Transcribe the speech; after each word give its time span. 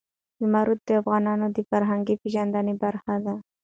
زمرد 0.39 0.79
د 0.87 0.89
افغانانو 1.01 1.47
د 1.55 1.57
فرهنګي 1.69 2.15
پیژندنې 2.21 2.73
برخه 2.83 3.15
ده. 3.25 3.35